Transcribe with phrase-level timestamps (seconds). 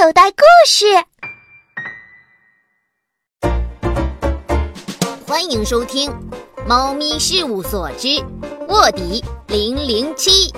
[0.00, 0.86] 口袋故事，
[5.26, 6.08] 欢迎收听
[6.68, 8.24] 《猫咪事务所之
[8.68, 10.52] 卧底零零七》。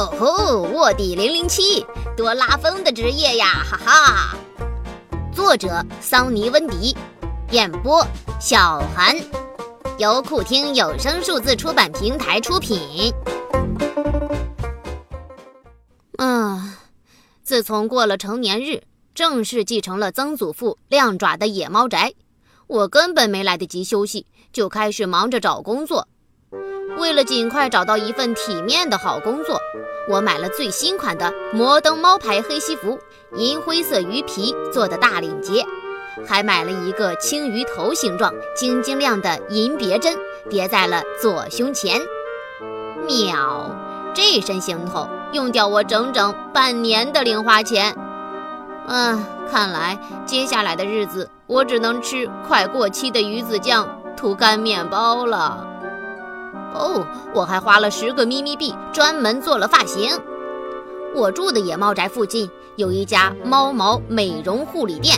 [0.00, 1.86] 哦吼，卧底零零七，
[2.16, 3.64] 多拉风的职业呀！
[3.64, 4.36] 哈哈。
[5.32, 6.96] 作者：桑尼·温迪，
[7.52, 8.04] 演播：
[8.40, 9.16] 小韩，
[9.96, 13.14] 由酷听有声数字出版平台出品。
[17.50, 22.14] 自从过了成年日，正式继承了曾祖父亮爪的野猫宅，
[22.68, 26.06] 我根本没来得及休息，就开始忙着找工作。
[26.96, 29.60] 为了尽快找到一份体面的好工作，
[30.08, 32.96] 我买了最新款的摩登猫牌黑西服，
[33.34, 35.66] 银灰色鱼皮做的大领结，
[36.24, 40.16] 还买了一个青鱼头形状、晶晶亮的银别针，
[40.48, 42.00] 别在了左胸前。
[43.08, 43.74] 喵，
[44.14, 45.08] 这身行头。
[45.32, 47.94] 用掉我整整半年的零花钱，
[48.88, 49.96] 嗯，看来
[50.26, 55.64] 接下来的日子我只能吃快过期的鱼子酱涂干面包了。
[56.74, 60.18] 哦，我还花了十个咪咪币专门做了发型。
[61.14, 65.16] 我住的野猫宅附近有一家猫毛美容护理店，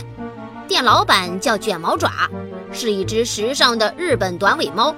[0.67, 2.29] 店老板叫卷毛爪，
[2.71, 4.95] 是一只时尚的日本短尾猫。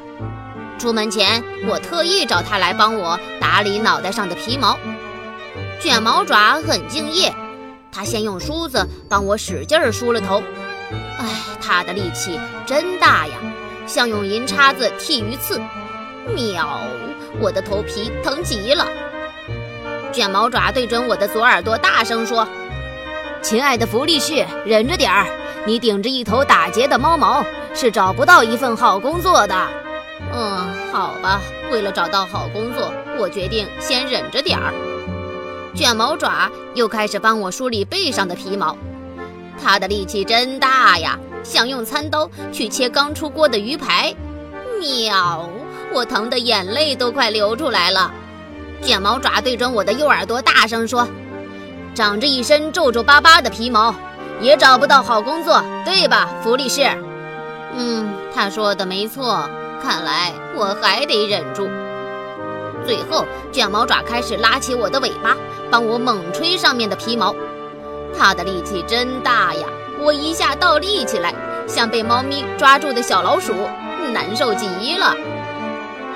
[0.77, 4.77] 出门前，我特意找他来帮我打理脑袋上的皮毛。
[5.79, 7.33] 卷毛爪很敬业，
[7.91, 10.43] 他先用梳子帮我使劲儿梳了头。
[11.17, 11.25] 哎，
[11.61, 13.33] 他的力气真大呀，
[13.87, 15.59] 像用银叉子剃鱼刺。
[16.35, 16.81] 喵，
[17.39, 18.85] 我的头皮疼极了。
[20.11, 22.47] 卷毛爪对准我的左耳朵大声说
[23.41, 25.25] ：“亲爱的福利士，忍着点儿，
[25.65, 29.55] 你顶着一头打结的猫毛，是找不到一份好工作的。”
[30.33, 34.73] 嗯，好吧，为了找到好工作，我决定先忍着点儿。
[35.75, 38.77] 卷毛爪又开始帮我梳理背上的皮毛，
[39.61, 44.13] 他的力气真大呀，像用餐刀去切刚出锅的鱼排。
[44.79, 45.49] 喵，
[45.93, 48.11] 我疼得眼泪都快流出来了。
[48.81, 51.07] 卷毛爪对准我的右耳朵大声说
[51.95, 53.93] ：“长着一身皱皱巴巴的皮毛，
[54.41, 56.83] 也找不到好工作，对吧，福利士？”
[57.77, 59.49] 嗯，他说的没错，
[59.85, 61.69] 看来我还得忍住。
[62.87, 65.37] 最后，卷毛爪开始拉起我的尾巴，
[65.69, 67.35] 帮我猛吹上面的皮毛。
[68.17, 69.67] 它的力气真大呀！
[70.01, 71.35] 我一下倒立起来，
[71.67, 73.53] 像被猫咪抓住的小老鼠，
[74.11, 75.15] 难受极了。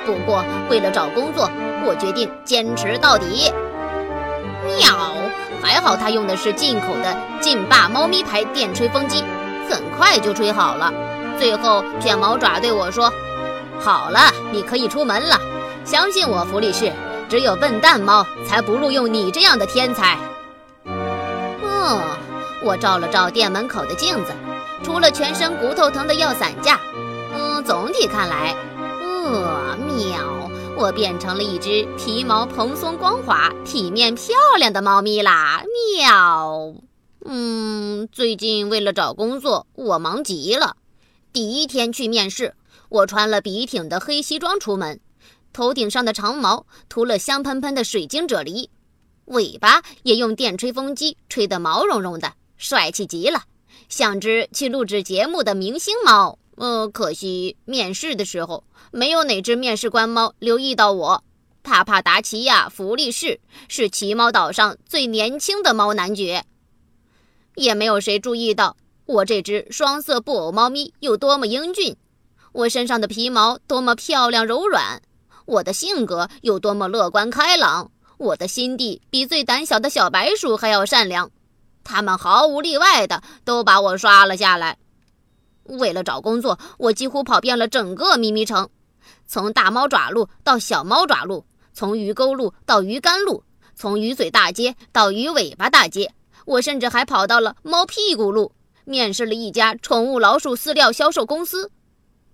[0.03, 1.47] 不过，为了找工作，
[1.85, 3.53] 我决定坚持到底。
[4.79, 5.13] 喵！
[5.62, 9.24] 还好它用的是进口的劲霸猫咪牌电吹风机，
[9.69, 10.91] 很快就吹好了。
[11.38, 13.12] 最后，卷毛爪对我说
[13.79, 14.19] ：“好了，
[14.51, 15.40] 你可以出门了。”
[15.85, 16.91] 相信我，福利士，
[17.29, 20.19] 只有笨蛋猫才不录用你这样的天才。
[20.85, 22.00] 嗯，
[22.63, 24.34] 我照了照店门口的镜子，
[24.84, 26.79] 除了全身骨头疼的要散架，
[27.34, 28.56] 嗯，总体看来，
[29.01, 35.63] 呃，喵，我变成了一只皮毛蓬松光滑、体面漂亮的猫咪啦！
[35.97, 36.73] 喵，
[37.25, 40.75] 嗯，最近为了找工作，我忙极了。
[41.34, 42.56] 第一天去面试，
[42.90, 45.00] 我穿了笔挺的黑西装出门。
[45.54, 48.68] 头顶上的长毛涂了香喷喷的水晶啫喱，
[49.26, 53.44] 尾巴也用电吹风机吹得毛茸茸的，帅气极了，
[53.88, 56.38] 像只去录制节目的明星猫。
[56.56, 61.24] 呃，可惜面试的时候没有哪只面试官猫留意到我。
[61.64, 66.46] 帕帕达奇亚福利士是奇猫岛上最年轻的猫男爵，
[67.56, 71.96] 也没有谁注意到我这只双色布偶猫咪有多么英俊，
[72.52, 75.02] 我身上的皮毛多么漂亮柔软。
[75.46, 81.32] 我的性格有多么乐观开朗，我的心地比最胆小的小白鼠还要善良，
[81.84, 84.78] 他们毫无例外的都把我刷了下来。
[85.64, 88.70] 为了找工作，我几乎跑遍了整个咪咪城，
[89.28, 93.44] 从大猫爪路到小猫爪路，从鱼沟路到鱼竿路，
[93.76, 96.14] 从鱼嘴大街到鱼尾巴大街，
[96.46, 98.52] 我甚至还跑到了猫屁股路，
[98.85, 101.72] 面试了一家宠物老鼠饲料销售公司，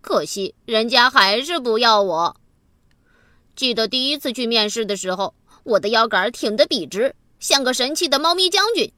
[0.06, 2.36] 可惜人家还是不要我。
[3.56, 8.92] 记得第一次去面试的时候，我的腰杆挺得笔直，像个神气的猫咪将军。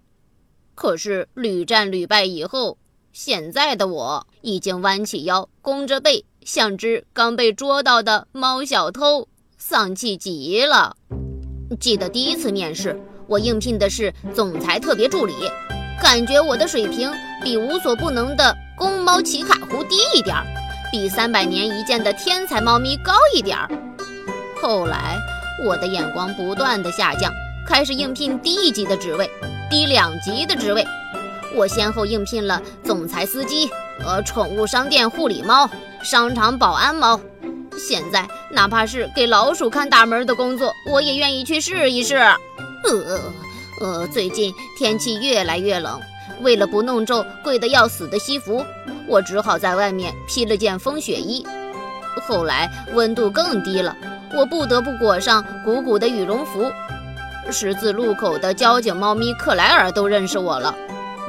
[0.75, 2.77] 可是屡战屡败以后，
[3.13, 10.97] 现在的我已经弯起腰，弓着背，像只刚被捉到的猫小偷，丧气极了。
[11.79, 15.33] 记得第一次面试，我应聘的是总裁特别助理，
[16.03, 17.09] 感觉我的水平
[17.41, 20.45] 比无所不能的公猫奇卡湖低一点儿，
[20.91, 23.69] 比三百年一见的天才猫咪高一点儿。
[24.61, 25.17] 后来，
[25.65, 27.31] 我的眼光不断的下降，
[27.65, 29.29] 开始应聘低一级的职位，
[29.69, 30.85] 低两级的职位。
[31.55, 33.69] 我先后应聘了总裁司机、
[34.05, 35.69] 呃，宠物商店护理猫、
[36.03, 37.19] 商场保安猫。
[37.77, 42.15] 现在哪怕是给老鼠看大门的工作，我也愿意去试一试。
[42.15, 43.19] 呃
[43.79, 45.99] 呃，最近天气越来越冷，
[46.41, 48.65] 为了不弄皱贵得要死的西服，
[49.07, 51.45] 我只好在外面披了件风雪衣。
[52.27, 53.95] 后来温度更低了，
[54.35, 56.71] 我不得不裹上鼓鼓的羽绒服。
[57.49, 60.75] 十字路口的交警猫咪克莱尔都认识我了。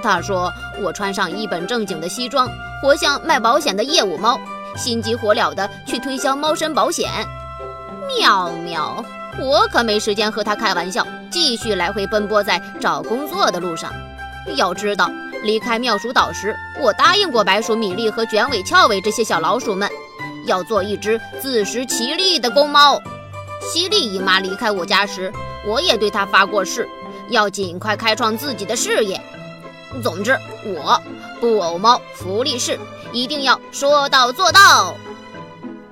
[0.03, 0.53] 他说
[0.83, 2.49] 我穿上一本正经的西装，
[2.83, 4.39] 活像卖保险的业务猫，
[4.77, 7.09] 心急火燎地去推销猫身保险。
[8.19, 9.05] 妙妙，
[9.41, 13.93] 我可没时间和他开玩笑，继续来回奔波在找工作的路上。
[14.57, 15.11] 要知道，
[15.43, 19.89] 离开妙鼠岛时，我答应过白鼠米粒和卷尾翘尾这些小老鼠们，
[20.47, 23.01] 要做一只自食其力的公猫。
[23.61, 25.33] 犀利姨妈离开我家时，
[25.67, 26.89] 我也对她发过誓，
[27.31, 29.21] 要尽快开创自己的事业。
[30.03, 31.01] 总之，我
[31.41, 32.79] 布偶猫福利是
[33.13, 34.95] 一定要说到做到。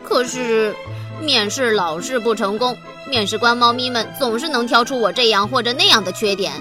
[0.02, 0.74] 可是，
[1.20, 2.76] 面试老是不成功，
[3.08, 6.52] 面试官猫咪们总是能挑出我这样或者那样的缺点，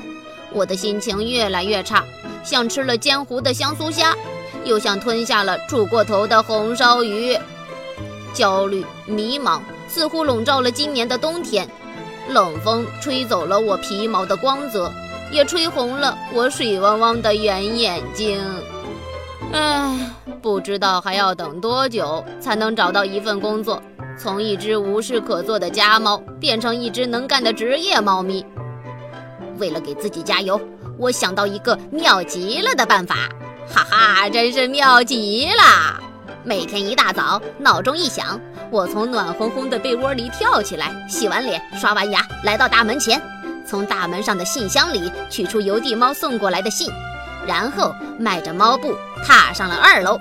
[0.52, 2.04] 我的心情越来越差，
[2.46, 4.16] 像吃了煎糊的香酥虾，
[4.64, 7.38] 又像吞下了煮过头的红烧鱼。
[8.34, 11.68] 焦虑、迷茫似乎笼罩了今年的冬天，
[12.30, 14.92] 冷风吹走了我皮毛的光泽。
[15.32, 18.40] 也吹红了我水汪汪的圆眼睛，
[19.52, 23.82] 唉，不知道还要等多久才能找到一份工作，
[24.18, 28.46] 从一只无事可做的家猫变成一只能干的职业猫咪。
[29.58, 30.62] 为了给自己加油，
[30.98, 33.16] 我想到一个妙极了的办法，
[33.68, 36.00] 哈哈，真是妙极了！
[36.44, 38.40] 每天一大早，闹钟一响，
[38.70, 43.22] 我从暖烘烘的被窝里跳起来，洗完脸，刷完牙，来到大门前。
[43.68, 46.88] 从大门上的信箱里取出邮递猫送过来的信，
[47.48, 48.96] 然后迈着猫步
[49.26, 50.20] 踏上了二楼。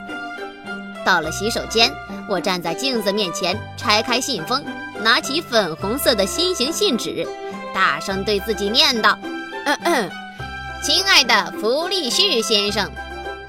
[1.04, 1.92] 到了洗手间，
[2.26, 4.64] 我站在镜子面前，拆开信封，
[5.02, 7.28] 拿起粉红色的心形信纸，
[7.74, 9.18] 大声对自己念道
[10.84, 12.92] ：“亲爱的弗利士先生，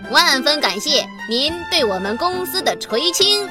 [0.09, 3.45] 万分感谢您对我们公司的垂青。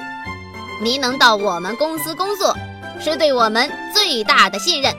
[0.82, 2.56] 您能到我们公司工作，
[2.98, 4.90] 是对我们最大的信任。”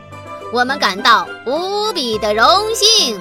[0.53, 2.45] 我们感到无比的荣
[2.75, 3.19] 幸，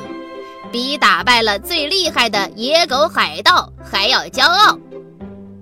[0.71, 4.79] 比打败了最厉害的野狗海盗还要骄傲。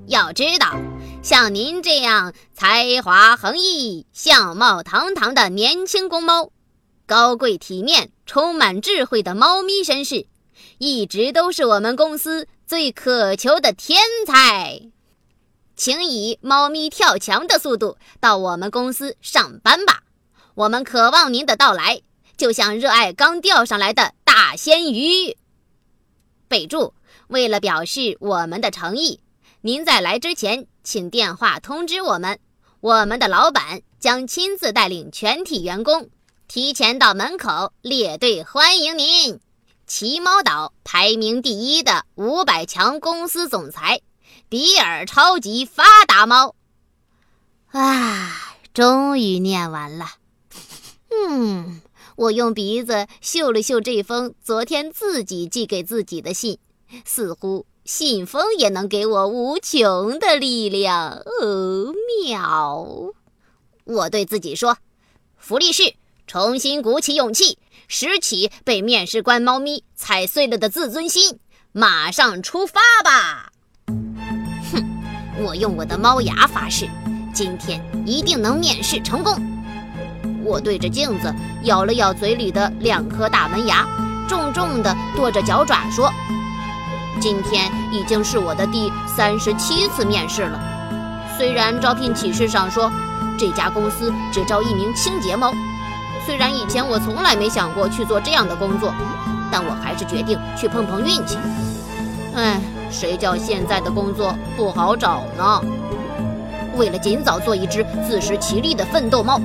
[0.09, 0.75] 要知道，
[1.23, 6.51] 像您这样才华横溢、相貌堂堂的年轻公猫，
[7.07, 10.27] 高贵体面、充满智慧的猫咪绅士，
[10.79, 14.81] 一直都是我们公司最渴求的天才。
[15.77, 20.05] 请以猫咪跳墙的速度到我们公司上班吧。
[20.55, 22.01] 我们渴望您的到来，
[22.39, 25.37] 就像热爱刚钓上来的大鲜鱼。
[26.49, 26.95] 备注：
[27.29, 29.21] 为了表示我们的诚意，
[29.61, 32.39] 您在来之前请电话通知我们，
[32.81, 36.09] 我们的老板将亲自带领全体员工
[36.55, 39.41] 提前到门口列队欢迎您。
[39.87, 44.03] 奇猫岛排名第一的五百强公司总裁
[44.51, 46.55] 比尔超级发达猫。
[47.71, 50.05] 啊，终于念完了。
[51.27, 51.81] 嗯，
[52.17, 56.59] 我用鼻子嗅了嗅这封昨天自己寄给自己的信，
[57.07, 61.13] 似乎信封也能给我无穷的力量。
[61.13, 61.95] 哦，
[62.27, 62.87] 妙！
[63.85, 64.77] 我对自己说
[65.39, 65.95] ：“福利士，
[66.27, 71.39] 重新鼓起勇气，拾起被面试官猫咪踩碎了的自尊心，
[71.73, 73.51] 马上出发吧！”
[74.73, 74.85] 哼，
[75.45, 76.89] 我用我的猫牙发誓，
[77.35, 79.35] 今天一定能面试成功。
[80.45, 81.33] 我对着镜子
[81.65, 83.87] 咬了咬嘴里的两颗大门牙，
[84.29, 86.11] 重重地跺着脚爪说
[87.21, 90.61] ：“今天已经是我的第三十七次面试了。
[91.39, 92.91] 虽然招聘启事上说
[93.39, 95.55] 这家公司只招一名清洁猫，
[96.25, 98.95] 虽然以前我从来没想过去做这样的工作，
[99.51, 101.37] 但我还是决定去碰碰运气。
[102.35, 102.61] 哎，
[102.91, 105.61] 谁叫现在的工作不好找呢？
[106.77, 109.41] 为了尽早做一只自食其力的奋斗猫。”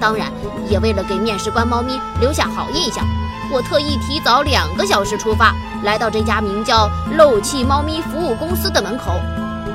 [0.00, 0.32] 当然，
[0.68, 3.06] 也为了给面试官猫咪留下好印象，
[3.52, 5.54] 我特意提早两个小时出发，
[5.84, 9.20] 来到这家名叫“漏气猫咪服务公司”的门口，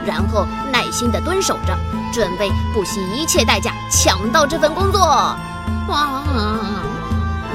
[0.05, 1.77] 然后耐心地蹲守着，
[2.11, 5.33] 准备不惜一切代价抢到这份工作。
[5.87, 6.23] 哇！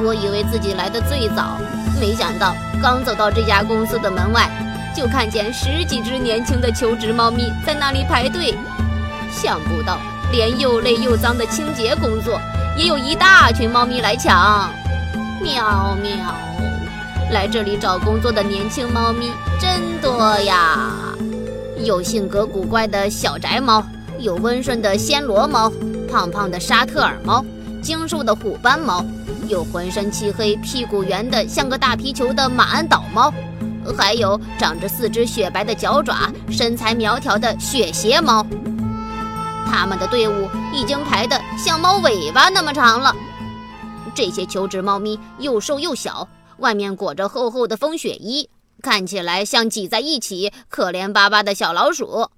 [0.04, 1.58] 我以为自己来的最早，
[2.00, 4.50] 没想到刚走到这家公司的门外，
[4.96, 8.54] 就看见十几只年轻的求职猫咪在那里排队。
[9.30, 9.98] 想不到，
[10.32, 12.40] 连又累又脏的清洁工作。
[12.76, 14.70] 也有一大群猫咪来抢，
[15.42, 16.10] 喵喵！
[17.30, 20.90] 来这里找工作的年轻猫咪真多呀，
[21.84, 23.84] 有性格古怪的小宅猫，
[24.18, 25.70] 有温顺的暹罗猫，
[26.10, 27.44] 胖胖的沙特尔猫，
[27.82, 29.04] 精瘦的虎斑猫，
[29.48, 33.34] 有浑身漆黑、屁股圆的像个大皮球的马鞍岛猫，
[33.98, 38.46] 还有长着四只雪白的脚爪、身材苗条的雪鞋猫。
[39.66, 43.14] 他们的队伍已经排得像猫尾巴那么长了。
[44.14, 46.28] 这些求职猫咪又瘦又小。
[46.58, 48.48] 外面裹着厚厚的风雪衣，
[48.80, 52.28] 看起来像挤在一起可怜巴巴的小老鼠。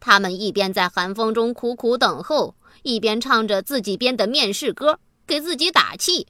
[0.00, 6.26] 他们一边在寒风中苦苦等候，一边唱着自己编的面试歌，给自己打气：“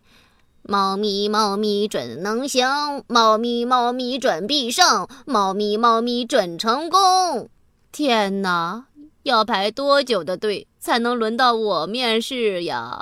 [0.62, 7.48] 猫咪，猫咪准能行，猫咪，猫咪准必胜，猫咪，猫咪准成功。”
[7.92, 8.86] 天哪，
[9.22, 13.00] 要排多久的队才能轮到我面试呀？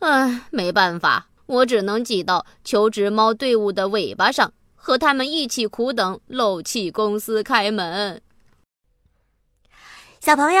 [0.00, 1.28] 唉，没办法。
[1.46, 8.20] 我只能挤到求职猫队伍的尾巴上，和他们一起苦等漏气公司开门。
[10.20, 10.60] 小朋友，